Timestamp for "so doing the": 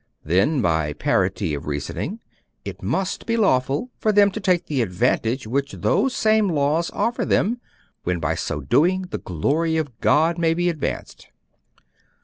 8.33-9.19